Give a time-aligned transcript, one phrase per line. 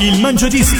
[0.00, 0.76] Il Mangiadischi.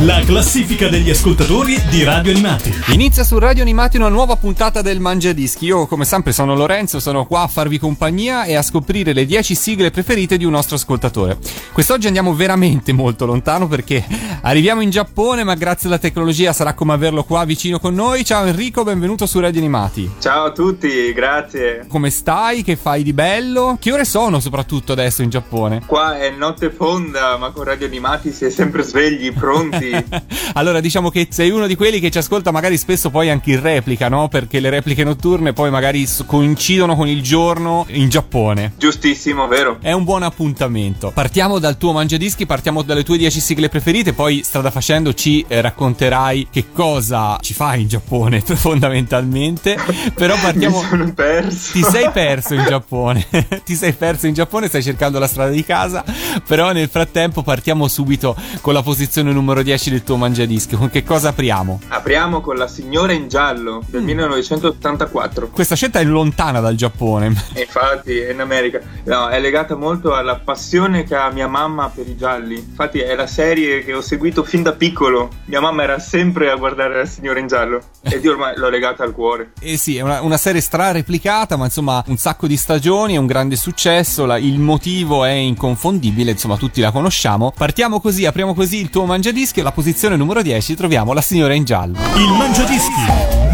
[0.00, 2.74] La classifica degli ascoltatori di Radio Animati.
[2.88, 5.66] Inizia su Radio Animati una nuova puntata del Mangiadischi.
[5.66, 9.54] Io, come sempre, sono Lorenzo, sono qua a farvi compagnia e a scoprire le 10
[9.54, 11.38] sigle preferite di un nostro ascoltatore.
[11.72, 14.04] Quest'oggi andiamo veramente molto lontano perché
[14.40, 18.24] arriviamo in Giappone, ma grazie alla tecnologia sarà come averlo qua vicino con noi.
[18.24, 20.14] Ciao Enrico, benvenuto su Radio Animati.
[20.18, 21.84] Ciao a tutti, grazie.
[21.86, 22.64] Come stai?
[22.64, 23.76] Che fai di bello?
[23.78, 25.82] Che ore sono soprattutto adesso in Giappone?
[25.86, 29.90] Qua è notte fonda, ma con Radio Animati si è sempre svegli, pronti.
[30.54, 33.60] allora, diciamo che sei uno di quelli che ci ascolta magari spesso poi anche in
[33.60, 34.28] replica, no?
[34.28, 38.72] Perché le repliche notturne poi magari coincidono con il giorno in Giappone.
[38.76, 39.78] Giustissimo, vero?
[39.80, 41.10] È un buon appuntamento.
[41.10, 45.60] Partiamo dal tuo mangiadischi, partiamo dalle tue 10 sigle preferite, poi strada facendo ci eh,
[45.60, 49.76] racconterai che cosa ci fai in Giappone fondamentalmente.
[50.14, 50.80] Però partiamo...
[50.82, 51.72] Mi sono perso.
[51.72, 53.26] Ti sei perso in Giappone.
[53.64, 56.04] Ti sei perso in Giappone, stai cercando la strada di casa,
[56.46, 60.76] però nel frattempo partiamo subito subito con la posizione numero 10 del tuo mangiadischi.
[60.76, 61.80] Con che cosa apriamo?
[61.88, 64.06] Apriamo con La signora in giallo del mm.
[64.06, 65.48] 1984.
[65.48, 67.26] Questa scelta è lontana dal Giappone.
[67.56, 68.80] Infatti, è in America.
[69.04, 72.54] No, è legata molto alla passione che ha mia mamma per i gialli.
[72.54, 75.30] Infatti, è la serie che ho seguito fin da piccolo.
[75.46, 77.80] Mia mamma era sempre a guardare La signora in giallo.
[78.02, 79.52] Ed io ormai l'ho legata al cuore.
[79.60, 83.18] Eh sì, è una, una serie stra replicata, ma insomma, un sacco di stagioni, è
[83.18, 84.26] un grande successo.
[84.26, 87.52] La, il motivo è inconfondibile, insomma, tutti la conosciamo.
[87.56, 91.54] Partiamo così così, apriamo così il tuo mangiadischi alla posizione numero 10 troviamo la signora
[91.54, 91.96] in giallo.
[92.16, 93.00] Il mangiadischi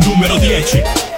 [0.05, 1.17] numero 10.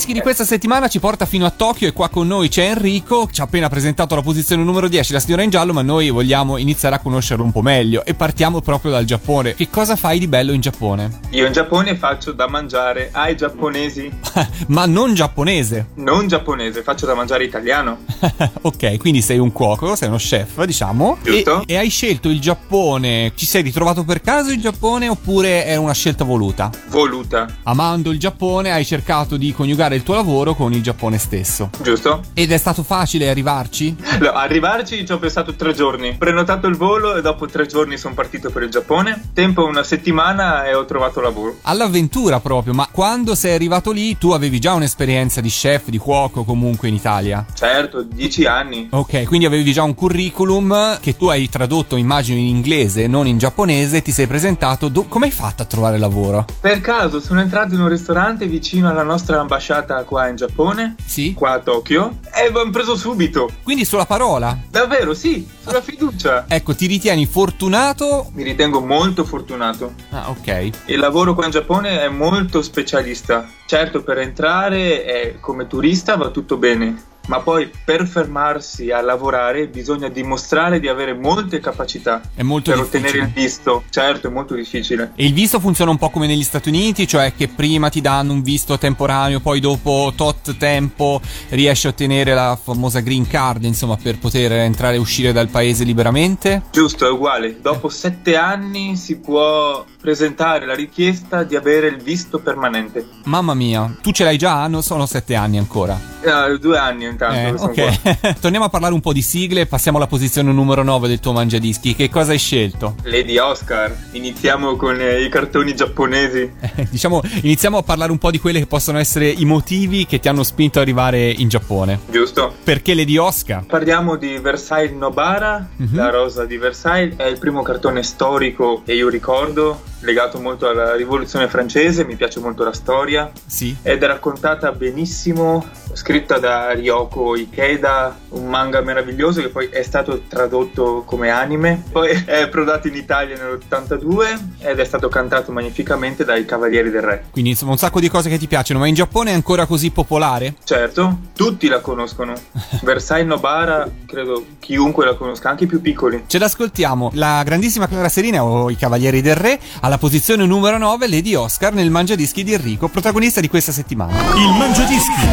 [0.00, 3.28] Mangiadischi di questa settimana ci porta fino a Tokyo e qua con noi c'è Enrico,
[3.30, 6.56] ci ha appena presentato la posizione numero 10, la signora in giallo, ma noi vogliamo
[6.56, 9.54] iniziare a conoscerlo un po' meglio e partiamo proprio dal Giappone.
[9.54, 11.19] Che cosa fai di bello in Giappone?
[11.32, 14.10] Io in Giappone faccio da mangiare ai giapponesi,
[14.66, 15.90] ma non giapponese.
[15.94, 17.98] non giapponese, faccio da mangiare italiano.
[18.62, 21.18] ok, quindi sei un cuoco, sei uno chef, diciamo.
[21.22, 21.60] Giusto.
[21.66, 23.30] E, e hai scelto il Giappone.
[23.36, 26.68] Ci sei ritrovato per caso in Giappone oppure era una scelta voluta?
[26.88, 31.70] Voluta, Amando il Giappone hai cercato di coniugare il tuo lavoro con il Giappone stesso.
[31.80, 32.22] giusto?
[32.34, 33.94] Ed è stato facile arrivarci?
[34.18, 36.08] No, arrivarci ci ho pensato tre giorni.
[36.08, 39.30] Ho prenotato il volo e dopo tre giorni sono partito per il Giappone.
[39.32, 41.58] Tempo una settimana e ho trovato lavoro.
[41.62, 46.44] All'avventura proprio, ma quando sei arrivato lì tu avevi già un'esperienza di chef, di cuoco
[46.44, 47.44] comunque in Italia?
[47.54, 48.88] Certo, dieci anni.
[48.90, 53.38] Ok, quindi avevi già un curriculum che tu hai tradotto immagino in inglese, non in
[53.38, 54.88] giapponese, ti sei presentato.
[54.88, 56.44] Do- come hai fatto a trovare lavoro?
[56.60, 61.34] Per caso sono entrato in un ristorante vicino alla nostra ambasciata qua in Giappone, Sì?
[61.34, 63.50] qua a Tokyo, e mi hanno preso subito.
[63.62, 64.56] Quindi sulla parola?
[64.70, 66.44] Davvero, sì, sulla fiducia.
[66.48, 68.30] Ecco, ti ritieni fortunato?
[68.34, 69.92] Mi ritengo molto fortunato.
[70.10, 70.70] Ah, ok.
[70.86, 73.48] Il lavoro qua in Giappone è molto specialista.
[73.66, 79.68] Certo, per entrare eh, come turista va tutto bene, ma poi per fermarsi a lavorare
[79.68, 82.80] bisogna dimostrare di avere molte capacità per difficile.
[82.80, 83.84] ottenere il visto.
[83.90, 85.12] Certo, è molto difficile.
[85.14, 88.32] E il visto funziona un po' come negli Stati Uniti, cioè che prima ti danno
[88.32, 91.20] un visto temporaneo, poi dopo tot tempo
[91.50, 95.84] riesci a ottenere la famosa green card, insomma, per poter entrare e uscire dal paese
[95.84, 96.62] liberamente.
[96.70, 97.60] Giusto, è uguale.
[97.60, 103.06] Dopo sette anni si può presentare la richiesta di avere il visto permanente.
[103.24, 104.66] Mamma mia, tu ce l'hai già?
[104.66, 105.98] Non sono sette anni ancora.
[106.22, 107.72] Eh, due anni intanto.
[107.72, 107.90] Eh,
[108.30, 108.38] ok.
[108.40, 111.94] Torniamo a parlare un po' di sigle, passiamo alla posizione numero 9 del tuo mangiadischi.
[111.94, 112.94] Che cosa hai scelto?
[113.02, 113.94] Lady Oscar.
[114.12, 116.50] Iniziamo con eh, i cartoni giapponesi.
[116.76, 120.20] Eh, diciamo, iniziamo a parlare un po' di quelli che possono essere i motivi che
[120.20, 121.98] ti hanno spinto ad arrivare in Giappone.
[122.10, 122.54] Giusto?
[122.62, 123.64] Perché Lady Oscar?
[123.66, 125.96] Parliamo di Versailles Nobara, Mhm.
[125.96, 130.94] la rosa di Versailles, è il primo cartone storico che io ricordo, legato molto alla
[130.94, 133.76] rivoluzione francese, mi piace molto la storia Sì.
[133.82, 140.22] ed è raccontata benissimo, scritta da Ryoko Ikeda, un manga meraviglioso che poi è stato
[140.28, 146.44] tradotto come anime, poi è prodotto in Italia nell'82 ed è stato cantato magnificamente dai
[146.44, 147.24] Cavalieri del Re.
[147.30, 149.90] Quindi insomma un sacco di cose che ti piacciono, ma in Giappone è ancora così
[149.90, 150.54] popolare?
[150.64, 152.32] Certo, tutti la conoscono.
[152.82, 156.24] Versailles Nobara, credo chiunque la conosca, anche i più piccoli.
[156.26, 159.58] Ce l'ascoltiamo, la grandissima Clara Serina o i Cavalieri del Re,
[159.90, 164.12] alla posizione numero 9 Lady Oscar nel Mangiadischi di Enrico, protagonista di questa settimana.
[164.36, 165.26] Il Mangiadischi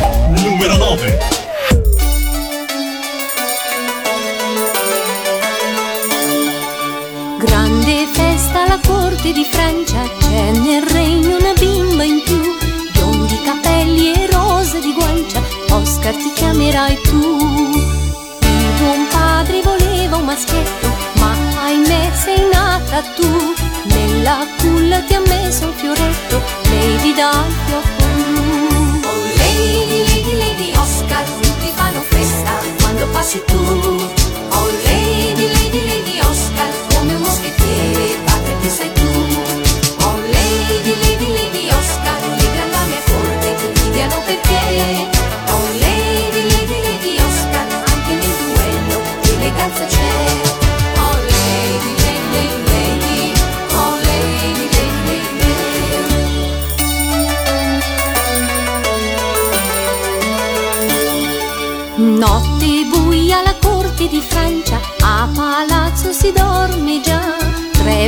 [0.44, 1.20] numero 9.
[7.38, 12.42] Grande festa alla corte di Francia, c'è nel regno una bimba in più,
[12.94, 15.40] biondi capelli e rose di guancia,
[15.70, 17.38] Oscar ti chiamerai tu.
[18.42, 20.88] Il buon padre voleva un maschietto,
[21.20, 23.54] ma ahimè sei nata tu,
[23.84, 24.47] nella
[24.88, 29.02] culla ti ha messo un fioretto, lady dal fiocco blu.
[29.04, 34.17] Oh lady, lady, lady Oscar, tutti fanno festa quando passi tu.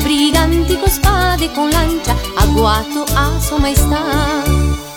[0.01, 4.01] Briganti con spade e con lancia, agguato a sua maestà.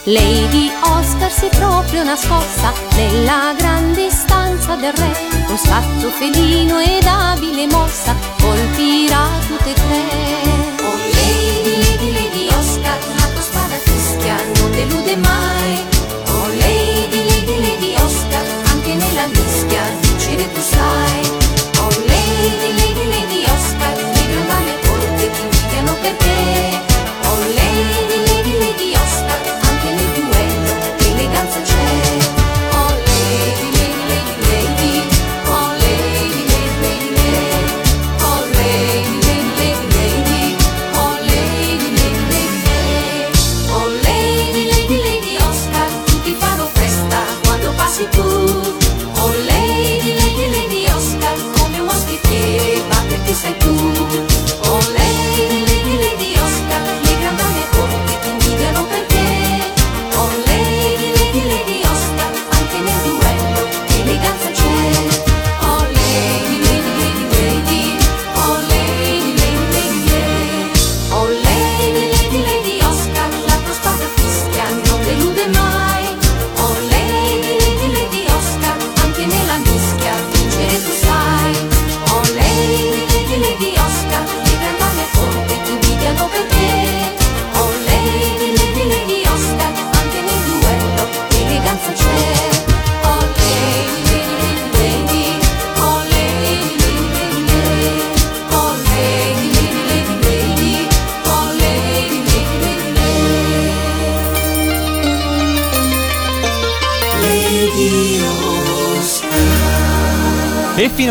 [0.05, 7.05] Lady Oscar si è proprio nascosta nella grande stanza del re, con scatto felino ed
[7.05, 10.85] abile mossa, colpirà tutte e tre.
[10.87, 15.92] Oh Lady, Lady, Lady Oscar, la tua spada fischia non delude mai.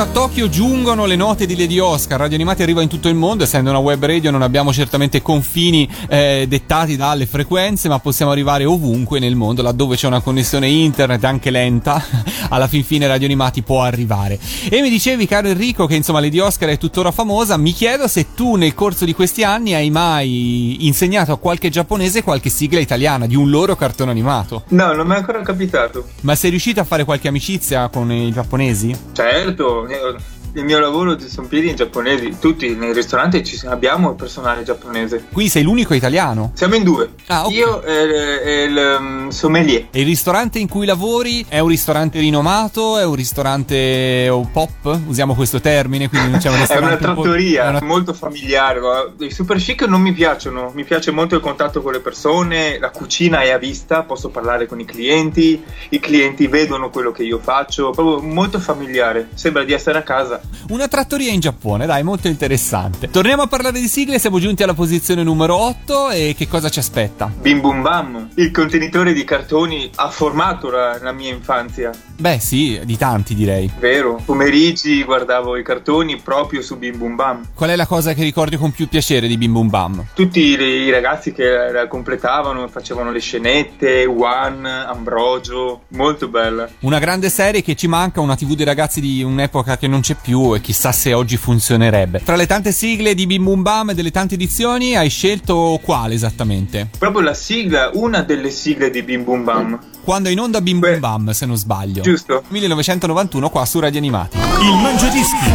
[0.01, 2.17] Fino a Tokyo giungono le note di Lady Oscar.
[2.17, 5.88] Radio Animati arriva in tutto il mondo, essendo una web radio non abbiamo certamente confini
[6.08, 11.24] eh, dettati dalle frequenze, ma possiamo arrivare ovunque nel mondo, laddove c'è una connessione internet
[11.24, 12.03] anche lenta,
[12.50, 14.39] alla fin fine Radio Animati può arrivare.
[14.70, 18.34] E mi dicevi, caro Enrico, che insomma Lady Oscar è tuttora famosa, mi chiedo se
[18.34, 23.27] tu nel corso di questi anni hai mai insegnato a qualche giapponese qualche sigla italiana
[23.27, 24.63] di un loro cartone animato.
[24.70, 26.05] No, non mi è ancora capitato.
[26.22, 28.96] Ma sei riuscito a fare qualche amicizia con i giapponesi?
[29.12, 30.17] Certo, eh,
[30.53, 35.25] il mio lavoro sono pieni in giapponesi, tutti nei ristoranti ci abbiamo personale giapponese.
[35.31, 36.51] Qui sei l'unico italiano.
[36.55, 37.12] Siamo in due.
[37.27, 37.51] Ah, ok.
[37.53, 39.88] Io e, il um, sommelier.
[39.91, 42.98] E il ristorante in cui lavori è un ristorante rinomato?
[42.98, 45.00] È un ristorante pop?
[45.08, 47.81] Usiamo questo termine, quindi non c'è un È ristorante una un po'- trattoria è una-
[47.84, 48.79] molto familiare.
[49.20, 52.89] I super chic non mi piacciono, mi piace molto il contatto con le persone, la
[52.89, 57.39] cucina è a vista, posso parlare con i clienti, i clienti vedono quello che io
[57.39, 60.40] faccio, proprio molto familiare, sembra di essere a casa.
[60.69, 63.10] Una trattoria in Giappone, dai, molto interessante.
[63.10, 66.79] Torniamo a parlare di sigle, siamo giunti alla posizione numero 8 e che cosa ci
[66.79, 67.31] aspetta?
[67.39, 72.79] Bim Bum Bam, il contenitore di cartoni ha formato la, la mia infanzia, Beh, sì,
[72.83, 73.69] di tanti direi.
[73.79, 74.21] vero?
[74.24, 77.41] Pomeriggi guardavo i cartoni proprio su Bim Bum Bam.
[77.53, 80.05] Qual è la cosa che ricordi con più piacere di Bim Bum Bam?
[80.13, 86.69] Tutti i, ragazzi che la completavano, facevano le scenette, Juan, Ambrogio, molto bella.
[86.81, 90.15] Una grande serie che ci manca, una TV dei ragazzi di un'epoca che non c'è
[90.21, 92.22] più e chissà se oggi funzionerebbe.
[92.24, 96.14] Tra le tante sigle di Bim Bum Bam e delle tante edizioni, hai scelto quale
[96.14, 96.90] esattamente?
[96.98, 99.80] Proprio la sigla, una delle sigle di Bim Bum Bam.
[100.04, 102.02] Quando è in onda Bim Bum Beh, Bam, se non sbaglio.
[102.02, 102.44] giusto.
[102.48, 104.38] 1991 qua su Radio Animati.
[104.38, 105.50] Il Mangiadischi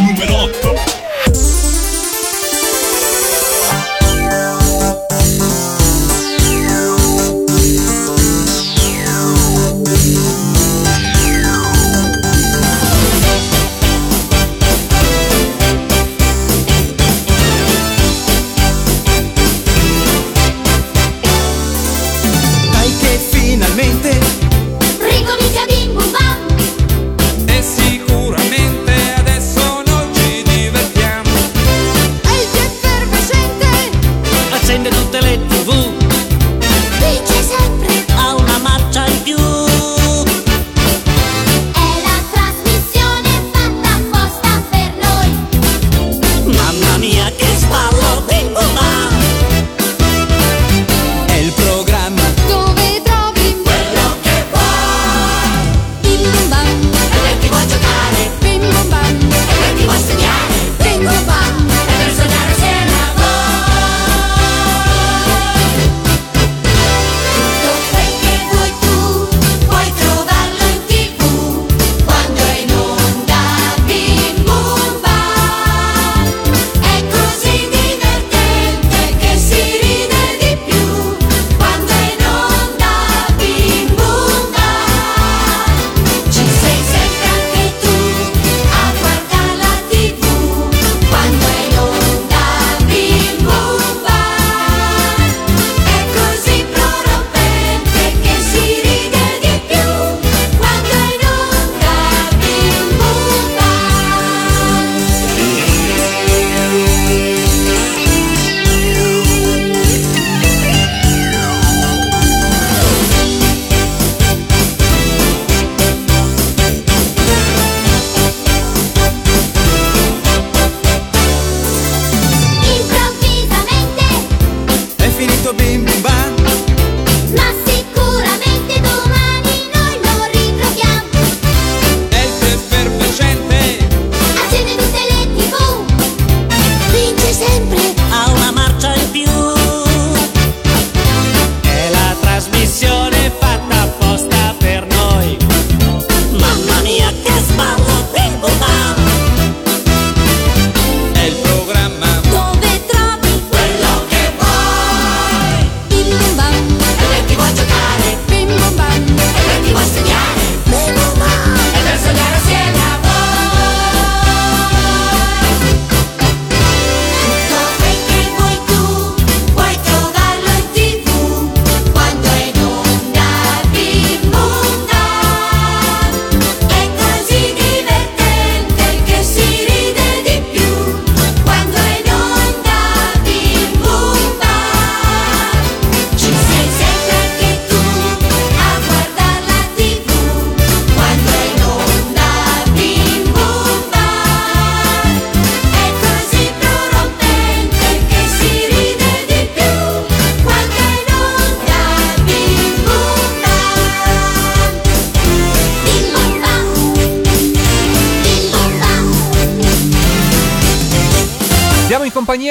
[0.00, 0.89] numero 8.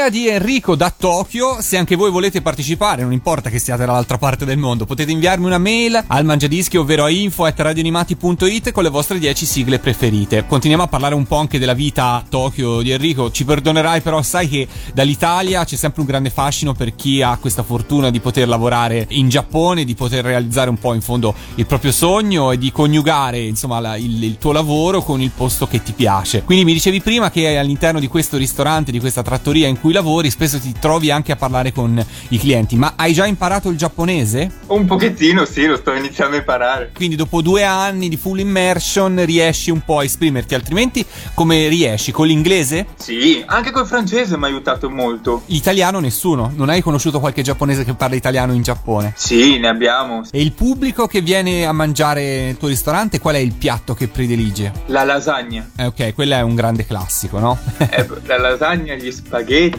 [0.10, 1.58] Di Enrico da Tokyo.
[1.62, 5.46] Se anche voi volete partecipare, non importa che siate dall'altra parte del mondo, potete inviarmi
[5.46, 10.46] una mail al mangiadischi, ovvero a info@radioanimati.it con le vostre 10 sigle preferite.
[10.46, 13.32] Continuiamo a parlare un po' anche della vita a Tokyo di Enrico.
[13.32, 17.64] Ci perdonerai, però sai che dall'Italia c'è sempre un grande fascino per chi ha questa
[17.64, 21.92] fortuna di poter lavorare in Giappone, di poter realizzare un po' in fondo il proprio
[21.92, 25.94] sogno e di coniugare, insomma, la- il, il tuo lavoro con il posto che ti
[25.94, 26.44] piace.
[26.44, 30.30] Quindi mi dicevi prima che all'interno di questo ristorante, di questa trattoria in cui lavori,
[30.30, 32.76] spesso ti trovi anche a parlare con i clienti.
[32.76, 34.50] Ma hai già imparato il giapponese?
[34.68, 36.92] Un pochettino, sì, lo sto iniziando a imparare.
[36.96, 42.12] Quindi dopo due anni di full immersion riesci un po' a esprimerti, altrimenti come riesci?
[42.12, 42.88] Con l'inglese?
[42.96, 45.44] Sì, anche col francese mi ha aiutato molto.
[45.48, 46.52] L'italiano nessuno.
[46.56, 49.14] Non hai conosciuto qualche giapponese che parla italiano in Giappone?
[49.16, 50.24] Sì, ne abbiamo.
[50.32, 54.08] E il pubblico che viene a mangiare nel tuo ristorante, qual è il piatto che
[54.08, 54.72] predilige?
[54.88, 55.70] La lasagna.
[55.76, 57.58] Eh, ok, quello è un grande classico, no?
[57.78, 59.79] Eh, la lasagna, gli spaghetti,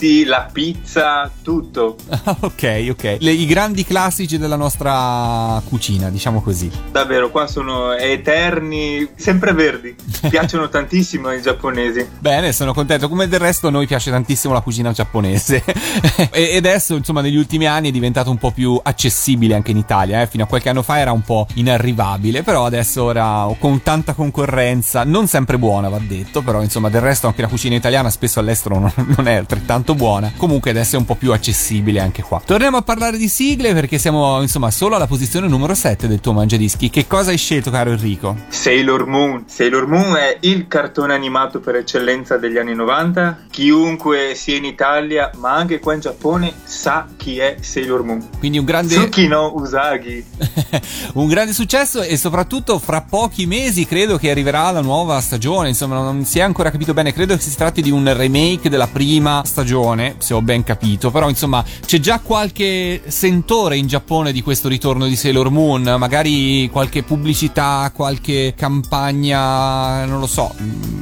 [0.00, 1.96] la pizza, tutto.
[2.40, 3.16] ok, ok.
[3.20, 6.70] Le- I grandi classici della nostra cucina, diciamo così.
[6.90, 9.94] Davvero, qua sono eterni, sempre verdi.
[10.28, 12.06] Piacciono tantissimo ai giapponesi.
[12.18, 13.08] Bene, sono contento.
[13.08, 15.64] Come del resto, a noi piace tantissimo la cucina giapponese.
[16.30, 20.22] e adesso, insomma, negli ultimi anni è diventato un po' più accessibile anche in Italia.
[20.22, 20.26] eh.
[20.26, 25.02] Fino a qualche anno fa era un po' inarrivabile, però adesso ora con tanta concorrenza,
[25.04, 26.42] non sempre buona, va detto.
[26.42, 30.32] Però, insomma, del resto anche la cucina italiana spesso all'estero non, non è altrettanto buona.
[30.36, 32.40] Comunque adesso è un po' più accessibile anche qua.
[32.44, 36.32] Torniamo a parlare di sigle perché siamo, insomma, solo alla posizione numero 7 del tuo
[36.32, 36.90] mangiadischi.
[36.90, 38.36] Che cosa hai scelto, caro Enrico?
[38.48, 39.44] Sailor Moon.
[39.46, 43.46] Sailor Moon è il cartone animato per eccellenza degli anni 90.
[43.50, 48.28] Chiunque sia in Italia, ma anche qua in Giappone, sa chi è Sailor Moon.
[48.38, 48.94] Quindi un grande.
[48.94, 50.24] Tsuki no Usagi.
[51.14, 55.96] un grande successo e soprattutto fra pochi mesi credo che arriverà la nuova stagione, insomma
[55.96, 59.42] non si è ancora capito bene, credo che si tratti di un remake della prima
[59.44, 59.77] stagione,
[60.18, 65.06] se ho ben capito, però insomma c'è già qualche sentore in Giappone di questo ritorno
[65.06, 70.54] di Sailor Moon, magari qualche pubblicità, qualche campagna, non lo so,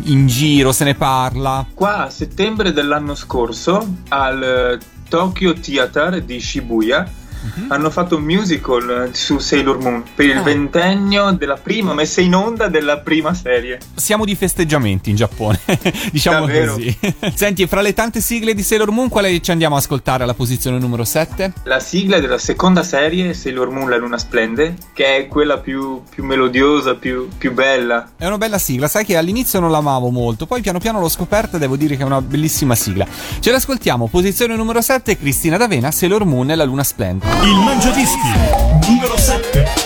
[0.04, 1.66] in giro se ne parla.
[1.72, 7.24] Qua a settembre dell'anno scorso al eh, Tokyo Theater di Shibuya
[7.68, 10.42] hanno fatto un musical eh, su Sailor Moon per il Ah.
[10.42, 13.78] ventennio della prima messa in onda della prima serie.
[13.94, 15.60] Siamo di festeggiamenti in Giappone,
[16.12, 16.74] diciamo Davvero?
[16.74, 16.98] così.
[17.34, 20.78] Senti, fra le tante sigle di Sailor Moon, quale ci andiamo a ascoltare alla posizione
[20.78, 21.52] numero 7?
[21.64, 26.24] La sigla della seconda serie, Sailor Moon La Luna Splende, che è quella più, più
[26.24, 28.10] melodiosa, più, più bella.
[28.16, 31.56] È una bella sigla, sai che all'inizio non l'amavo molto, poi piano piano l'ho scoperta
[31.56, 33.06] e devo dire che è una bellissima sigla.
[33.40, 37.35] Ce l'ascoltiamo, posizione numero 7, Cristina D'Avena, Sailor Moon e la Luna Splende.
[37.42, 38.32] Il Mangiadischi
[38.88, 39.85] numero 7.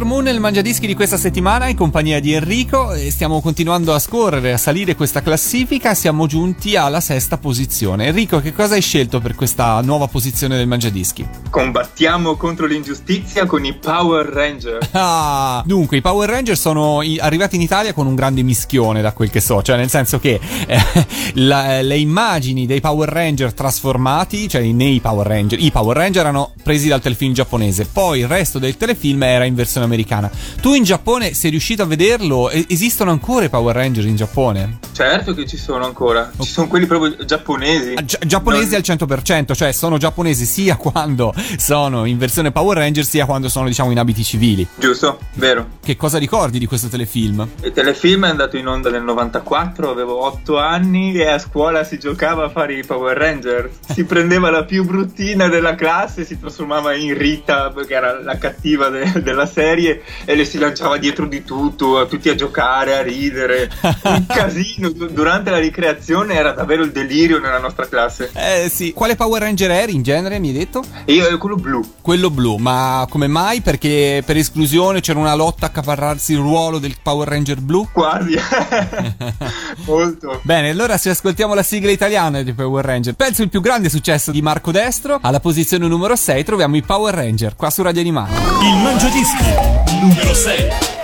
[0.00, 3.98] Sailor Moon nel Mangiadischi di questa settimana in compagnia di Enrico e stiamo continuando a
[3.98, 8.06] scorrere, a salire questa classifica, siamo giunti alla sesta posizione.
[8.06, 11.28] Enrico, che cosa hai scelto per questa nuova posizione del Mangiadischi?
[11.50, 14.88] Combattiamo contro l'ingiustizia con i Power Ranger.
[15.02, 19.30] Ah, dunque, i Power Ranger sono arrivati in Italia con un grande mischione, da quel
[19.30, 20.78] che so, cioè nel senso che eh,
[21.34, 26.52] la- le immagini dei Power Ranger trasformati, cioè nei Power Ranger, i Power Ranger erano
[26.62, 30.30] presi dal telefilm giapponese, poi il resto del telefilm era in versione americana.
[30.60, 32.50] Tu in Giappone sei riuscito a vederlo?
[32.50, 34.78] E- esistono ancora i Power Ranger in Giappone?
[34.92, 36.30] Certo che ci sono ancora.
[36.38, 37.94] Ci sono quelli proprio giapponesi.
[37.96, 42.76] Ah, gi- giapponesi Non- al 100%, cioè sono giapponesi sia quando sono in versione Power
[42.78, 44.66] Ranger sia quando sono diciamo in abiti civili.
[44.76, 45.66] Giusto, vero.
[45.82, 47.46] Che cosa ricordi di questo telefilm?
[47.62, 51.98] Il telefilm è andato in onda nel 94, avevo 8 anni e a scuola si
[51.98, 53.70] giocava a fare i Power Ranger.
[53.92, 58.88] Si prendeva la più bruttina della classe, si trasformava in Rita perché era la cattiva
[58.88, 63.02] de- della serie e le si lanciava dietro di tutto, a tutti a giocare, a
[63.02, 63.70] ridere.
[64.04, 64.90] Un casino.
[64.90, 68.30] Du- Durante la ricreazione era davvero il delirio nella nostra classe.
[68.34, 68.92] Eh sì.
[68.92, 70.82] Quale Power Ranger eri in genere, mi hai detto?
[71.06, 71.80] Io ero quello blu.
[72.00, 73.60] Quello blu, ma come mai?
[73.60, 77.86] Perché per esclusione c'era una lotta a accaparrarsi il ruolo del Power Ranger blu?
[77.92, 78.36] Quasi.
[79.86, 80.40] Molto.
[80.42, 84.30] Bene, allora se ascoltiamo la sigla italiana di Power Ranger, penso il più grande successo
[84.30, 88.32] di Marco Destro, alla posizione numero 6 troviamo i Power Ranger, qua su Radio Animati.
[88.32, 89.59] Il Mangiadischi
[90.00, 90.99] numero 6.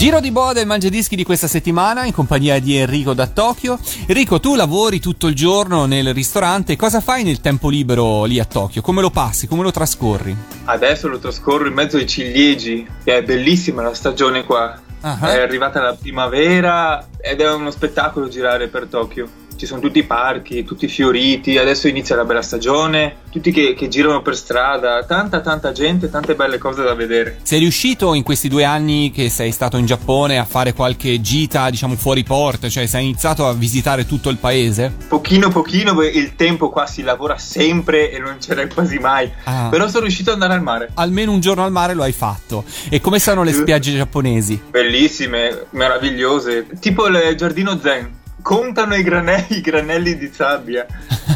[0.00, 3.78] Giro di boa del Mangiadischi di questa settimana in compagnia di Enrico da Tokyo.
[4.06, 8.46] Enrico, tu lavori tutto il giorno nel ristorante, cosa fai nel tempo libero lì a
[8.46, 8.80] Tokyo?
[8.80, 9.46] Come lo passi?
[9.46, 10.34] Come lo trascorri?
[10.64, 14.74] Adesso lo trascorro in mezzo ai ciliegi, che è bellissima la stagione qua.
[15.02, 15.18] Ah.
[15.34, 19.28] È arrivata la primavera ed è uno spettacolo girare per Tokyo.
[19.60, 23.88] Ci sono tutti i parchi, tutti fioriti, adesso inizia la bella stagione, tutti che, che
[23.88, 27.40] girano per strada, tanta tanta gente, tante belle cose da vedere.
[27.42, 31.68] Sei riuscito in questi due anni che sei stato in Giappone a fare qualche gita,
[31.68, 32.70] diciamo, fuori porta?
[32.70, 34.94] Cioè, sei iniziato a visitare tutto il paese?
[35.06, 39.30] Pochino pochino, il tempo qua si lavora sempre e non ce n'è quasi mai.
[39.44, 39.68] Ah.
[39.70, 40.90] Però sono riuscito ad andare al mare.
[40.94, 42.64] Almeno un giorno al mare lo hai fatto.
[42.88, 44.58] E come sono le spiagge giapponesi?
[44.70, 48.19] Bellissime, meravigliose, tipo il giardino zen.
[48.42, 50.86] Contano i granelli, i granelli di sabbia,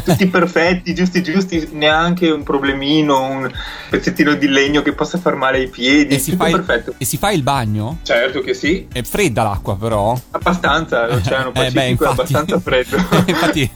[0.03, 3.51] tutti perfetti, giusti giusti, neanche un problemino, un
[3.89, 6.93] pezzettino di legno che possa far male ai piedi, E si, tutto fa il, perfetto.
[6.97, 7.99] e si fa il bagno?
[8.03, 10.19] Certo che sì, È fredda l'acqua, però.
[10.31, 12.97] abbastanza, l'Oceano Eh, beh, Pacifico è abbastanza freddo.
[13.27, 13.69] infatti,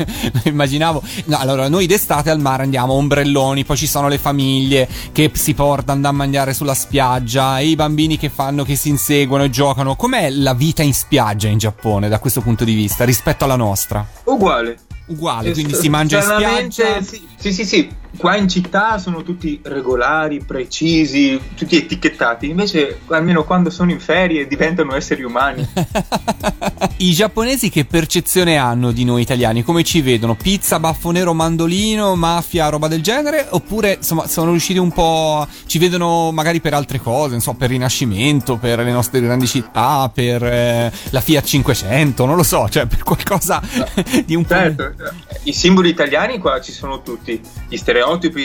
[0.46, 1.02] immaginavo.
[1.26, 5.54] No, allora, noi d'estate al mare andiamo ombrelloni, poi ci sono le famiglie che si
[5.54, 9.96] portano da mangiare sulla spiaggia, e i bambini che fanno, che si inseguono e giocano.
[9.96, 14.06] Com'è la vita in spiaggia in Giappone da questo punto di vista rispetto alla nostra?
[14.24, 14.78] Uguale.
[15.08, 16.24] Uguale, quindi si mangia in
[16.72, 17.02] spiaggia.
[17.02, 17.90] Sì, sì, sì.
[18.18, 22.50] Qua in città sono tutti regolari, precisi, tutti etichettati.
[22.50, 25.66] Invece, almeno quando sono in ferie, diventano esseri umani.
[26.98, 29.64] I giapponesi che percezione hanno di noi italiani?
[29.64, 30.36] Come ci vedono?
[30.36, 33.48] Pizza, baffo nero, mandolino, mafia, roba del genere?
[33.52, 35.48] Oppure insomma sono riusciti un po'.
[35.66, 40.12] ci vedono magari per altre cose, non so, per Rinascimento, per le nostre grandi città,
[40.14, 43.62] per eh, la Fiat 500, non lo so, cioè per qualcosa
[44.26, 44.56] di un po'.
[44.56, 44.94] Certo,
[45.44, 47.40] i simboli italiani qua ci sono tutti.
[47.68, 47.99] Gli stereotipi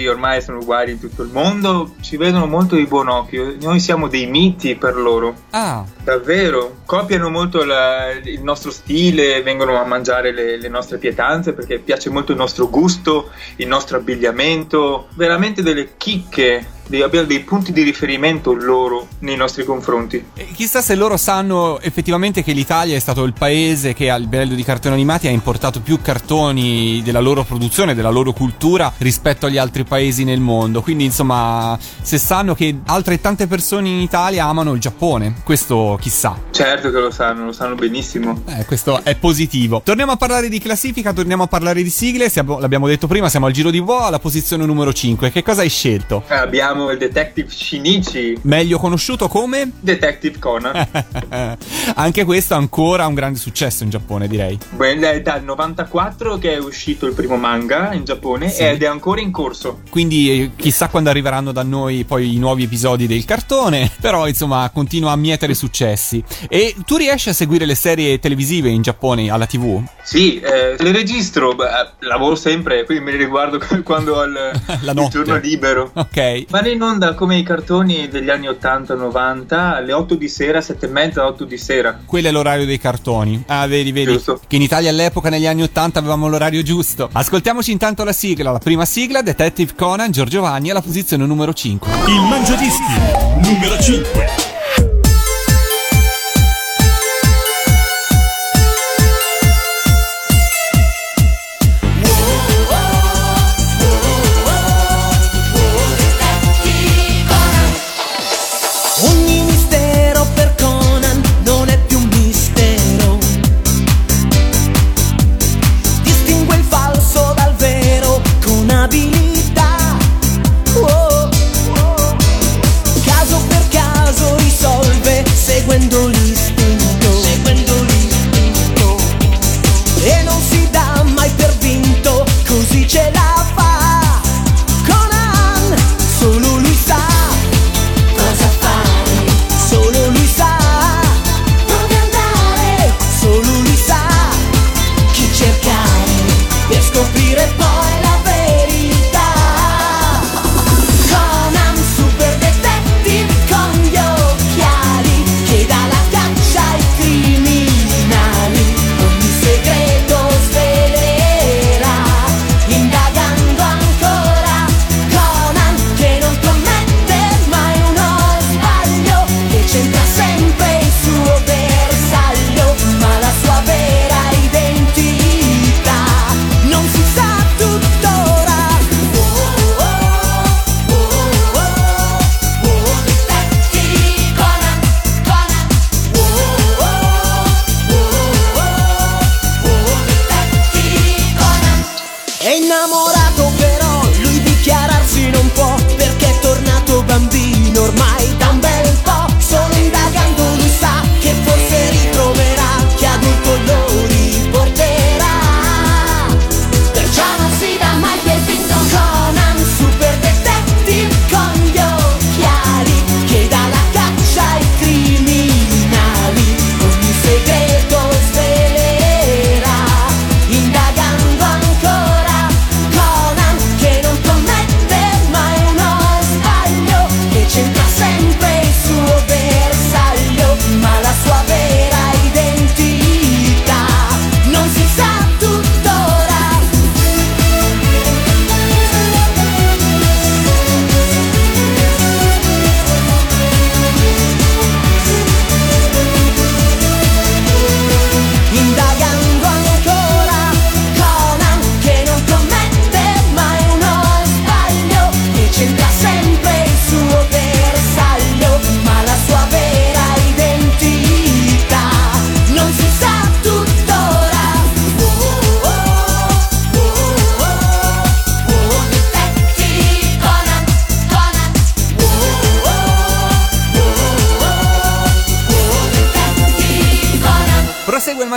[0.07, 1.95] ormai sono uguali in tutto il mondo.
[2.01, 3.55] Ci vedono molto di buon occhio.
[3.61, 5.35] Noi siamo dei miti per loro.
[5.51, 11.53] Ah, Davvero, copiano molto la- il nostro stile, vengono a mangiare le, le nostre pietanze
[11.53, 17.41] perché piace molto il nostro gusto, il nostro abbigliamento, veramente delle chicche, dei- abbiamo dei
[17.41, 20.23] punti di riferimento loro nei nostri confronti.
[20.35, 24.55] e chissà se loro sanno effettivamente che l'Italia è stato il paese che a livello
[24.55, 29.59] di cartoni animati ha importato più cartoni della loro produzione, della loro cultura rispetto agli
[29.59, 30.83] altri paesi nel mondo.
[30.83, 36.37] Quindi, insomma, se sanno che altrettante persone in Italia amano il Giappone, questo chissà.
[36.51, 38.43] Certo che lo sanno, lo sanno benissimo.
[38.47, 39.81] Eh, questo è positivo.
[39.85, 42.29] Torniamo a parlare di classifica, torniamo a parlare di sigle.
[42.29, 45.31] Siamo- l'abbiamo detto prima, siamo al giro di boa alla posizione numero 5.
[45.31, 46.25] Che cosa hai scelto?
[46.29, 49.71] Abbiamo il detective Shinichi, Meglio conosciuto come?
[49.81, 50.87] Detective Conan.
[51.97, 54.59] Anche questo ancora un grande successo in Giappone, direi.
[54.71, 58.63] Beh, È dal 94 che è uscito il primo manga in Giappone Sì.
[58.63, 59.81] ed è ancora in corso.
[59.91, 64.71] Quindi eh, chissà quando arriveranno da noi poi i nuovi episodi del cartone, però insomma
[64.73, 66.23] continua a mietere successi.
[66.49, 69.83] E tu riesci a seguire le serie televisive in Giappone alla TV?
[70.03, 74.61] Sì, eh, le registro, beh, eh, lavoro sempre, quindi me le riguardo quando ho il,
[74.83, 75.91] il giorno libero.
[75.95, 76.45] Ok.
[76.65, 80.89] Vanno in onda come i cartoni degli anni 80-90 alle 8 di sera, 7 e
[80.89, 82.01] mezza, 8 di sera.
[82.07, 83.45] Quello è l'orario dei cartoni.
[83.49, 84.13] Ah, vedi, vedi.
[84.13, 84.41] Giusto.
[84.47, 87.11] Che in Italia all'epoca, negli anni 80, avevamo l'orario giusto.
[87.13, 88.51] Ascoltiamoci intanto la sigla.
[88.51, 91.93] La prima sigla, Detective Conan, Giorgio Vanni, alla posizione numero 5.
[92.07, 92.95] Il Mangiadischi
[93.43, 94.54] numero 5.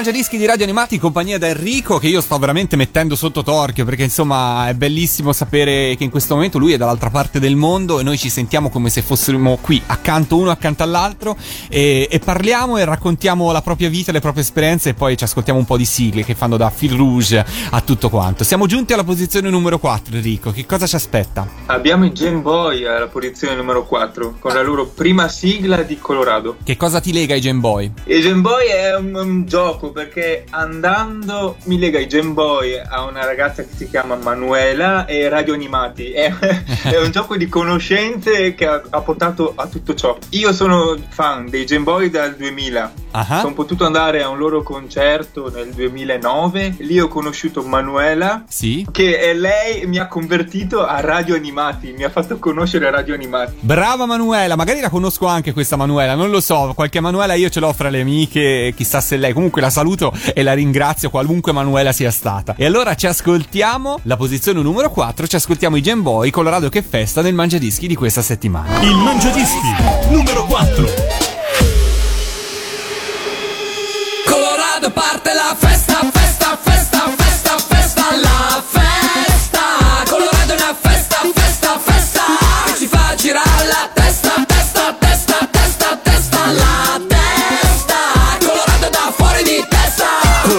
[0.08, 3.84] Mangiadischi di Radio Animati in compagnia da Enrico che io sto veramente mettendo sotto torchio
[3.84, 8.00] perché insomma è bellissimo sapere che in questo momento lui è dall'altra parte del mondo
[8.00, 11.36] e noi ci sentiamo come se fossimo qui accanto uno accanto all'altro
[11.67, 15.60] e, e parliamo e raccontiamo la propria vita, le proprie esperienze e poi ci ascoltiamo
[15.60, 18.46] un po' di sigle che fanno da fil rouge a tutto quanto.
[18.46, 21.46] Siamo giunti alla posizione numero 4 Enrico, che cosa ci aspetta?
[21.65, 26.56] Abbiamo i Game Boy alla posizione numero 4 con la loro prima sigla di Colorado.
[26.63, 27.91] Che cosa ti lega ai Game Boy?
[28.06, 33.06] Il Game Boy è un, un gioco perché andando mi lega i Game Boy a
[33.06, 36.12] una ragazza che si chiama Manuela e Radio Animati.
[36.12, 36.32] È,
[36.84, 40.16] è un gioco di conoscenze che ha, ha portato a tutto ciò.
[40.30, 42.94] Io sono fan dei Game Boy dal 2000.
[43.10, 43.40] Ah.
[43.42, 46.76] Sono potuto andare a un loro concerto nel 2009.
[46.82, 48.44] Lì ho conosciuto Manuela.
[48.48, 48.86] Sì.
[48.92, 51.92] Che è lei mi ha convertito a Radio Animati.
[51.92, 53.56] Mi ha fatto conoscere Radio Animati.
[53.62, 57.60] Brava Manuela, magari la conosco anche questa Manuela, non lo so, qualche Manuela io ce
[57.60, 59.87] l'ho fra le amiche, chissà se lei, comunque la saluto
[60.34, 62.56] e la ringrazio qualunque Manuela sia stata.
[62.58, 66.82] E allora ci ascoltiamo la posizione numero 4, ci ascoltiamo i Game Boy Colorado che
[66.82, 68.82] festa nel Mangiadischi di questa settimana.
[68.82, 69.74] Il Mangiadischi
[70.09, 70.88] numero 4.
[74.26, 75.76] Colorado parte la festa,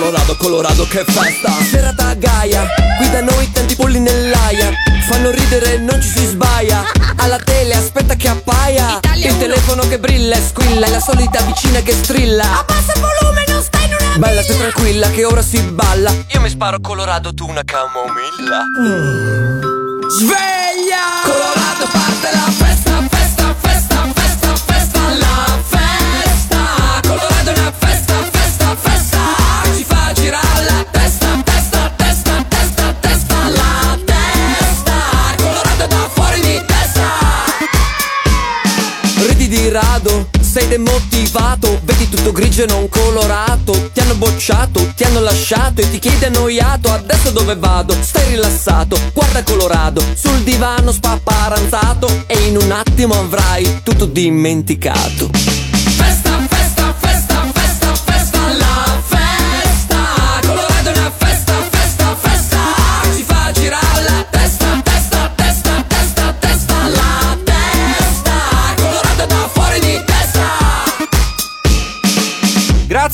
[0.08, 1.52] Colorado, Colorado che festa.
[1.70, 4.70] Serata gaia, qui da noi tanti polli nell'aia.
[5.06, 6.82] Fanno ridere, non ci si sbaia
[7.16, 9.00] Alla tele aspetta che appaia.
[9.16, 12.60] Il telefono che brilla e squilla È la solita vicina che strilla.
[12.60, 16.10] Abbassa il volume, non stai in una Bella, stai tranquilla che ora si balla.
[16.32, 18.64] Io mi sparo Colorado, tu una camomilla.
[20.18, 21.20] Sveglia!
[21.22, 22.77] Colorado parte la festa,
[40.68, 43.90] demotivato Vedi tutto grigio e non colorato.
[43.92, 47.94] Ti hanno bocciato, ti hanno lasciato E ti chiedi annoiato, adesso dove vado?
[48.00, 55.30] Stai rilassato, guarda Colorado Sul divano spapparanzato E in un attimo avrai tutto dimenticato.
[55.32, 56.27] Festa,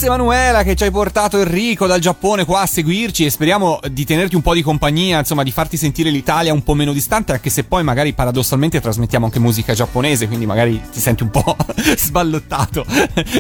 [0.05, 4.05] Grazie Manuela che ci hai portato Enrico dal Giappone qua a seguirci e speriamo di
[4.05, 7.49] tenerti un po' di compagnia, insomma di farti sentire l'Italia un po' meno distante, anche
[7.49, 11.57] se poi magari paradossalmente trasmettiamo anche musica giapponese, quindi magari ti senti un po'
[11.97, 12.85] sballottato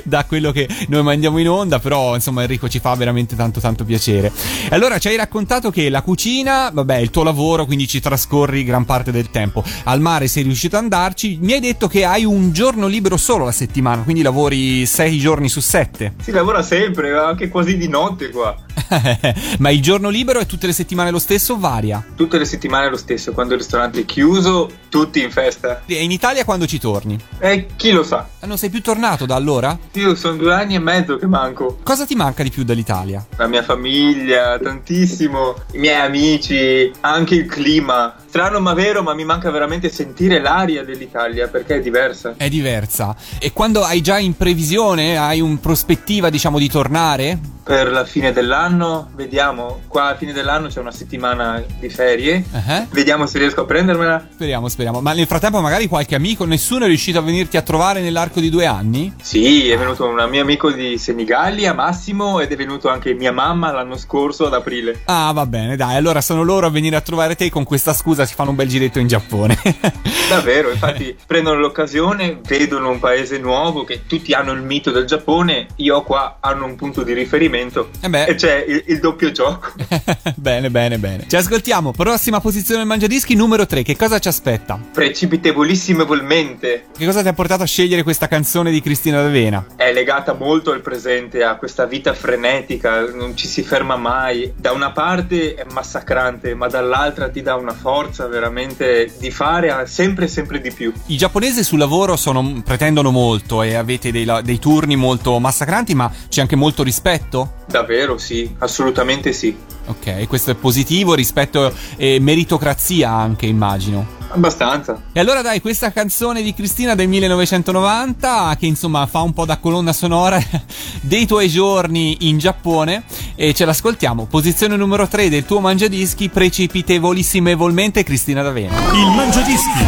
[0.04, 3.84] da quello che noi mandiamo in onda, però insomma Enrico ci fa veramente tanto tanto
[3.84, 4.32] piacere.
[4.70, 8.00] E allora ci hai raccontato che la cucina, vabbè, è il tuo lavoro, quindi ci
[8.00, 9.62] trascorri gran parte del tempo.
[9.82, 13.44] Al mare sei riuscito ad andarci, mi hai detto che hai un giorno libero solo
[13.44, 16.14] la settimana, quindi lavori sei giorni su sette.
[16.22, 18.54] Si lavora sempre, anche quasi di notte qua.
[19.58, 22.04] Ma il giorno libero è tutte le settimane lo stesso o varia?
[22.14, 25.82] Tutte le settimane lo stesso, quando il ristorante è chiuso, tutti in festa.
[25.86, 27.18] E in Italia quando ci torni?
[27.38, 28.28] E chi lo sa?
[28.40, 29.76] Ah, Non sei più tornato da allora?
[29.92, 31.78] Io sono due anni e mezzo che manco.
[31.82, 33.24] Cosa ti manca di più dall'Italia?
[33.36, 38.14] La mia famiglia, tantissimo, i miei amici, anche il clima.
[38.28, 42.34] Strano ma vero, ma mi manca veramente sentire l'aria dell'Italia perché è diversa.
[42.36, 43.16] È diversa.
[43.38, 47.38] E quando hai già in previsione, hai un prospettiva, diciamo, di tornare?
[47.64, 49.80] Per la fine dell'anno, vediamo.
[49.88, 52.44] Qua a fine dell'anno c'è una settimana di ferie.
[52.52, 52.86] Eh?
[52.90, 54.28] Vediamo se riesco a prendermela.
[54.34, 55.00] Speriamo, speriamo.
[55.00, 58.50] Ma nel frattempo magari qualche amico, nessuno è riuscito a venirti a trovare nell'arco di
[58.50, 59.14] due anni?
[59.22, 63.72] Sì, è venuto un mio amico di Senigallia, Massimo, ed è venuto anche mia mamma
[63.72, 65.00] l'anno scorso ad aprile.
[65.06, 65.96] Ah, va bene, dai.
[65.96, 68.68] Allora sono loro a venire a trovare te con questa scusa si fanno un bel
[68.68, 69.58] giretto in Giappone.
[70.28, 75.68] Davvero, infatti prendono l'occasione, vedono un paese nuovo che tutti hanno il mito del Giappone,
[75.76, 77.52] io qua hanno un punto di riferimento
[78.00, 78.24] Eh beh.
[78.26, 79.72] e c'è il, il doppio gioco.
[80.36, 81.24] bene, bene, bene.
[81.28, 81.92] Ci ascoltiamo.
[81.92, 83.82] Prossima posizione del Mangiadischi, numero 3.
[83.82, 84.78] Che cosa ci aspetta?
[84.92, 89.66] Precipitevolissimevolmente Che cosa ti ha portato a scegliere questa canzone di Cristina D'Avena?
[89.76, 94.52] è legata molto al presente, a questa vita frenetica, non ci si ferma mai.
[94.56, 100.26] Da una parte è massacrante, ma dall'altra ti dà una forza veramente di fare sempre
[100.28, 100.92] sempre di più.
[101.06, 106.10] I giapponesi sul lavoro sono- pretendono molto e avete dei, dei turni molto massacranti, ma
[106.28, 107.43] c'è anche molto rispetto?
[107.66, 109.56] Davvero sì, assolutamente sì.
[109.86, 114.22] Ok, questo è positivo rispetto e meritocrazia anche, immagino.
[114.28, 115.00] Abbastanza.
[115.12, 119.58] E allora dai, questa canzone di Cristina del 1990 che insomma fa un po' da
[119.58, 120.42] colonna sonora
[121.00, 123.04] dei tuoi giorni in Giappone
[123.36, 124.26] e ce l'ascoltiamo.
[124.26, 128.74] Posizione numero 3 del tuo mangiadischi precipitevolissimevolmente Cristina D'Avena.
[128.92, 129.84] Il Mangiadischi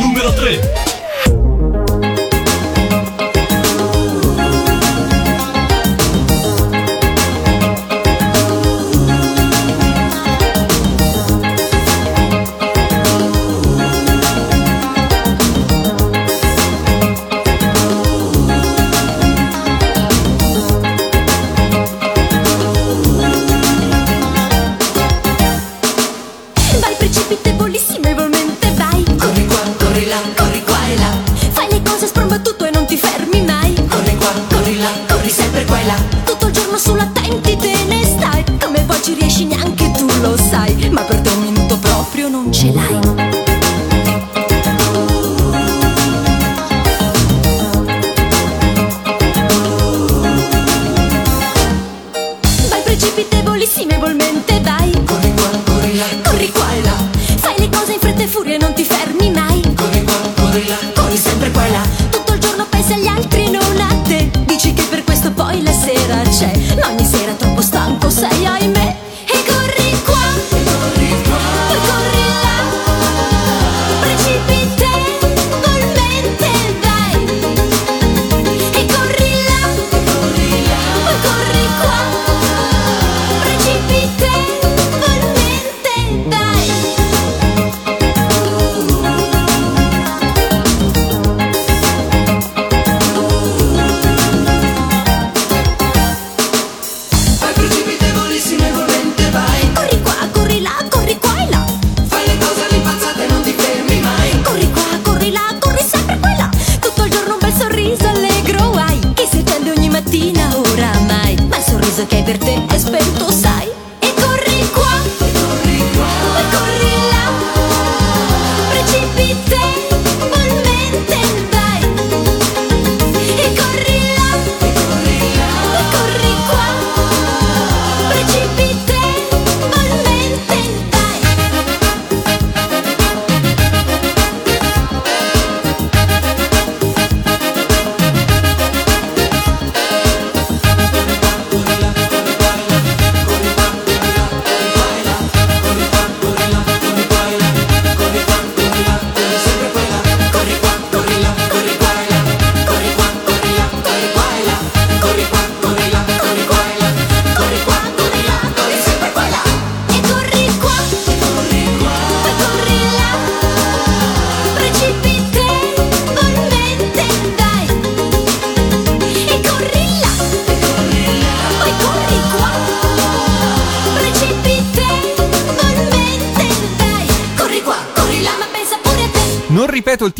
[0.00, 0.87] numero 3.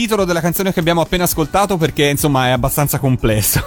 [0.08, 3.62] Titolo della canzone che abbiamo appena ascoltato perché insomma è abbastanza complesso.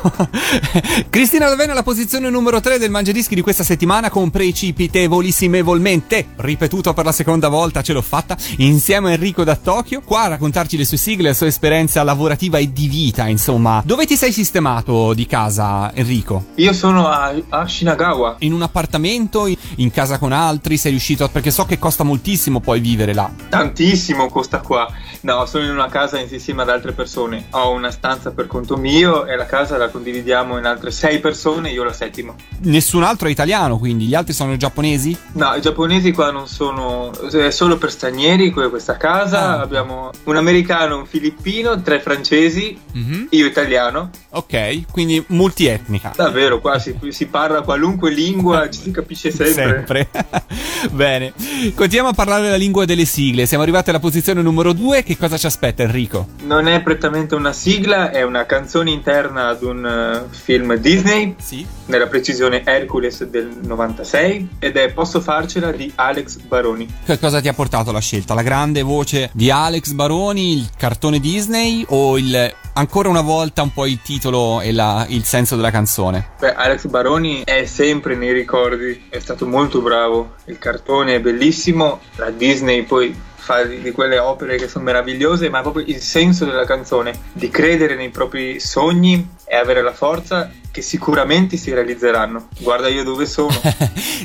[1.07, 7.05] Cristina D'Avena alla posizione numero 3 del Mangiadischi di questa settimana con precipitevolissimevolmente, ripetuto per
[7.05, 10.85] la seconda volta, ce l'ho fatta, insieme a Enrico da Tokyo, qua a raccontarci le
[10.85, 13.83] sue sigle, la sua esperienza lavorativa e di vita, insomma.
[13.85, 16.45] Dove ti sei sistemato di casa, Enrico?
[16.55, 18.37] Io sono a, a Shinagawa.
[18.39, 21.29] In un appartamento, in- in casa con altri, sei riuscito a...
[21.29, 23.29] perché so che costa moltissimo poi vivere là.
[23.47, 24.91] Tantissimo costa qua.
[25.23, 27.45] No, sono in una casa insieme ad altre persone.
[27.51, 31.69] Ho una stanza per conto mio e la casa la condividiamo in altre sei persone,
[31.69, 32.33] io la settima.
[32.61, 35.15] Nessun altro è italiano, quindi gli altri sono giapponesi?
[35.33, 37.11] No, i giapponesi qua non sono.
[37.31, 39.57] è solo per stranieri que- questa casa.
[39.57, 39.61] Ah.
[39.61, 43.27] Abbiamo un americano, un filippino, tre francesi, Mhm.
[43.29, 44.09] io italiano.
[44.31, 46.13] Ok, quindi multietnica.
[46.15, 49.53] Davvero, qua si, si parla qualunque lingua, ci si capisce sempre.
[49.53, 50.09] Sempre.
[50.91, 51.33] Bene.
[51.75, 53.45] Continuiamo a parlare la lingua delle sigle.
[53.45, 55.03] Siamo arrivati alla posizione numero 2.
[55.11, 56.25] Che cosa ci aspetta, Enrico?
[56.43, 61.67] Non è prettamente una sigla, è una canzone interna ad un eh, film Disney, Sì.
[61.87, 66.87] nella precisione Hercules del 96, ed è Posso farcela di Alex Baroni.
[67.03, 68.33] Che cosa ti ha portato alla scelta?
[68.33, 73.73] La grande voce di Alex Baroni, il cartone Disney o il ancora una volta un
[73.73, 76.29] po' il titolo e la- il senso della canzone?
[76.39, 81.99] Beh, Alex Baroni è sempre nei ricordi, è stato molto bravo, il cartone è bellissimo,
[82.15, 86.63] la Disney poi fa di quelle opere che sono meravigliose, ma proprio il senso della
[86.63, 92.47] canzone, di credere nei propri sogni e avere la forza che sicuramente si realizzeranno.
[92.59, 93.49] Guarda io dove sono.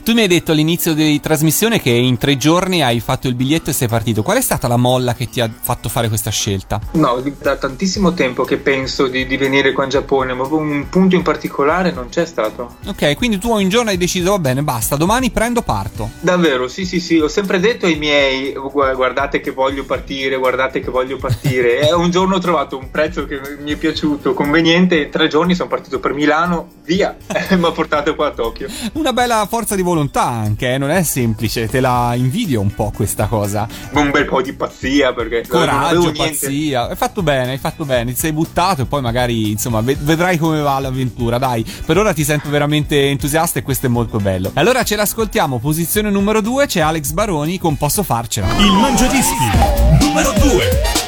[0.04, 3.70] Tu mi hai detto all'inizio di trasmissione che in tre giorni hai fatto il biglietto
[3.70, 4.22] e sei partito.
[4.22, 6.80] Qual è stata la molla che ti ha fatto fare questa scelta?
[6.92, 11.16] No, da tantissimo tempo che penso di, di venire qua in Giappone, ma un punto
[11.16, 12.76] in particolare non c'è stato.
[12.86, 16.10] Ok, quindi tu un giorno hai deciso, va bene, basta, domani prendo, parto.
[16.20, 20.78] Davvero, sì, sì, sì, ho sempre detto ai miei, "Gu- guardate che voglio partire, guardate
[20.78, 21.80] che voglio partire.
[21.88, 25.54] e un giorno ho trovato un prezzo che mi è piaciuto, conveniente, e tre giorni
[25.54, 27.16] sono partito per Milano, via,
[27.56, 28.68] mi ha portato qua a Tokyo.
[28.92, 32.92] Una bella forza di volontà anche, eh, non è semplice, te la invidio un po'
[32.94, 33.66] questa cosa.
[33.92, 36.88] Un bel po' di pazzia perché non avevo Coraggio, pazzia.
[36.88, 40.36] Hai fatto bene, hai fatto bene, ti sei buttato e poi magari, insomma, ve- vedrai
[40.36, 41.64] come va l'avventura, dai.
[41.84, 44.50] Per ora ti sento veramente entusiasta e questo è molto bello.
[44.54, 48.48] Allora ce l'ascoltiamo, posizione numero 2 c'è Alex Baroni con Posso farcela.
[48.58, 51.05] Il Mangiadischi numero 2.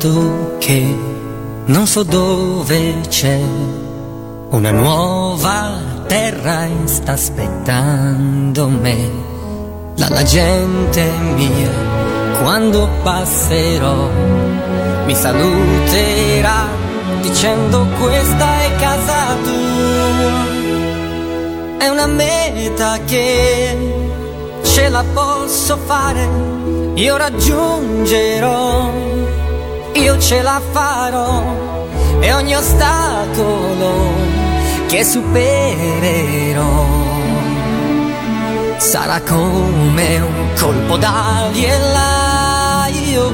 [0.00, 0.96] Sognato che
[1.66, 3.38] non so dove c'è
[4.48, 9.10] una nuova terra e sta aspettando me.
[9.96, 11.70] La, la gente mia,
[12.40, 14.08] quando passerò,
[15.04, 16.66] mi saluterà
[17.20, 20.58] dicendo questa è casa tua.
[21.78, 23.76] È una meta che
[24.62, 26.28] ce la posso fare,
[26.94, 29.09] io raggiungerò,
[30.02, 31.42] io ce la farò
[32.20, 33.92] e ogni ostacolo
[34.86, 36.86] che supererò
[38.76, 43.30] sarà come un colpo d'ali e là io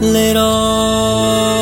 [0.00, 1.57] volerò.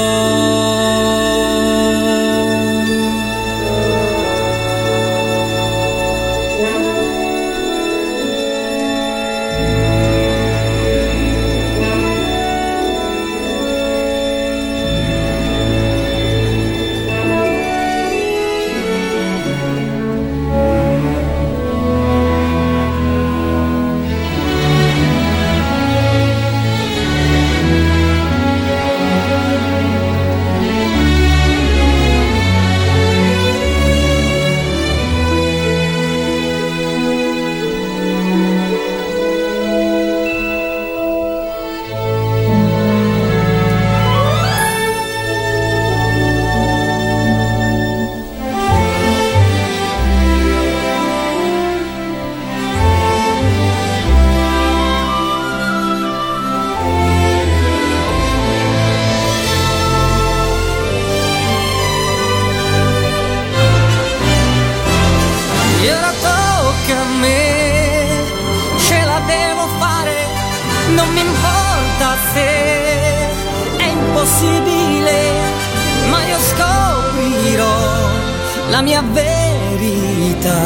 [78.76, 80.60] La mia verità.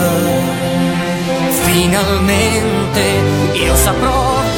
[1.63, 3.03] Finalmente
[3.53, 4.50] io saprò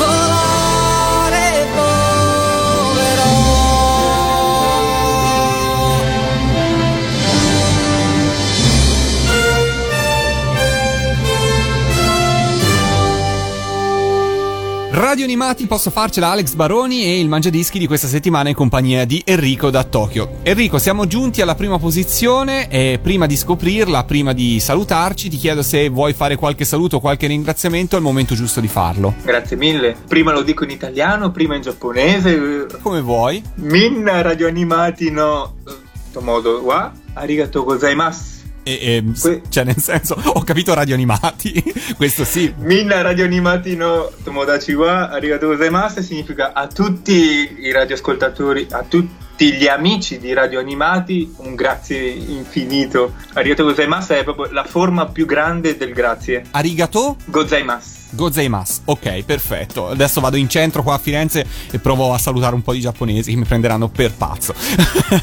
[15.12, 19.20] Radio Animati posso farcela Alex Baroni e il Mangiadischi di questa settimana in compagnia di
[19.26, 20.38] Enrico da Tokyo.
[20.42, 25.62] Enrico, siamo giunti alla prima posizione e prima di scoprirla, prima di salutarci, ti chiedo
[25.62, 29.16] se vuoi fare qualche saluto o qualche ringraziamento, è il momento giusto di farlo.
[29.22, 29.94] Grazie mille.
[30.08, 32.66] Prima lo dico in italiano, prima in giapponese.
[32.80, 33.42] Come vuoi?
[33.56, 35.56] Minna radioanimati no
[36.10, 38.41] Tomodo wa arigato gozaimasu.
[38.64, 41.62] E, e, cioè, nel senso, ho capito radio animati,
[41.96, 42.52] questo sì.
[42.58, 49.66] Minna radioanimati no tomodachi wa arigato gozaimasu significa a tutti i radioascoltatori, a tutti gli
[49.66, 53.14] amici di radio animati un grazie infinito.
[53.33, 56.45] Arigato gozaimasu è proprio la forma più grande del grazie.
[56.51, 57.16] Arigato?
[57.24, 58.01] Gozaimasu.
[58.14, 58.83] Gozeimasu.
[58.85, 59.89] Ok, perfetto.
[59.89, 63.30] Adesso vado in centro qua a Firenze e provo a salutare un po' di giapponesi
[63.30, 64.55] che mi prenderanno per pazzo.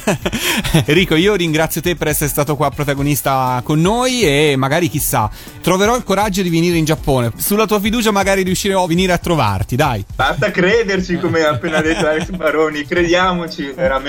[0.85, 5.29] Enrico, io ringrazio te per essere stato qua protagonista con noi e magari chissà,
[5.61, 7.31] troverò il coraggio di venire in Giappone.
[7.37, 10.03] Sulla tua fiducia magari riuscirò a venire a trovarti, dai.
[10.15, 14.08] Basta crederci, come ha appena detto Alex Baroni, crediamoci, veramente.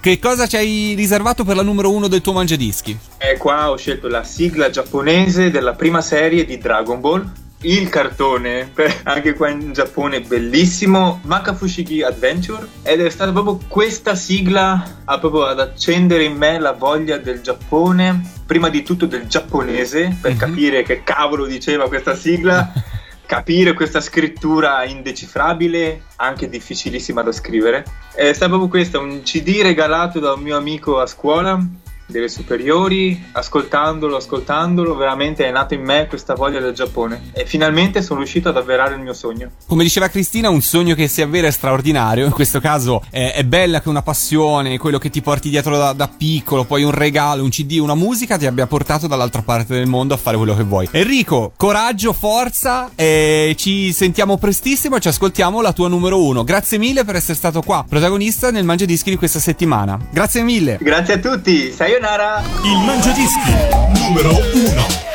[0.00, 2.98] Che cosa ci hai riservato per la numero uno del tuo mangiadischi?
[3.16, 7.32] E qua ho scelto la sigla giapponese della prima serie di Dragon Ball.
[7.62, 8.72] Il cartone,
[9.04, 12.68] anche qua in Giappone, bellissimo, Makafushigi Adventure.
[12.82, 17.40] Ed è stata proprio questa sigla a proprio ad accendere in me la voglia del
[17.40, 22.72] Giappone, prima di tutto del giapponese, per capire che cavolo diceva questa sigla.
[23.28, 27.84] capire questa scrittura indecifrabile, anche difficilissima da scrivere.
[28.14, 31.62] È stata proprio questa, un CD regalato da un mio amico a scuola,
[32.08, 37.30] delle superiori, ascoltandolo, ascoltandolo, veramente è nata in me questa voglia del Giappone.
[37.32, 39.50] E finalmente sono riuscito ad avverare il mio sogno.
[39.66, 42.24] Come diceva Cristina, un sogno che si avvera è straordinario.
[42.24, 45.92] In questo caso è, è bella che una passione, quello che ti porti dietro da,
[45.92, 49.86] da piccolo, poi un regalo, un CD, una musica ti abbia portato dall'altra parte del
[49.86, 50.88] mondo a fare quello che vuoi.
[50.90, 56.42] Enrico, coraggio, forza e ci sentiamo prestissimo e ci ascoltiamo la tua numero uno.
[56.42, 59.98] Grazie mille per essere stato qua, protagonista nel Mangiadischi di questa settimana.
[60.10, 60.78] Grazie mille.
[60.80, 62.44] Grazie a tutti, Denara.
[62.62, 63.56] Il mangiadischi
[63.98, 65.06] numero uno.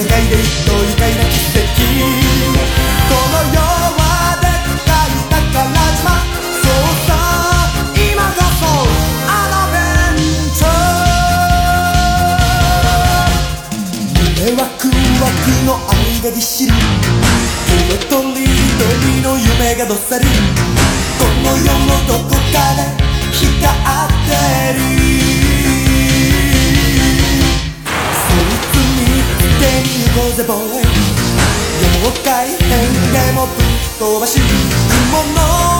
[0.00, 1.49] 世界で一等愉快な奇跡
[16.22, 20.26] がぎっしり色とりどりの夢がどっさり。
[21.18, 22.36] この世のどこか
[22.76, 22.82] で
[23.32, 24.32] 光って
[24.74, 24.80] る。
[28.12, 29.00] そいつに
[29.60, 30.84] 手に行こうぜボーイ。
[31.80, 32.68] 妖怪変
[33.12, 33.64] でもぶっ
[33.98, 34.40] 飛ばし。
[34.40, 35.79] 雲の